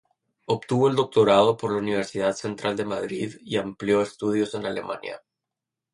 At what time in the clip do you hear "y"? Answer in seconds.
3.41-3.57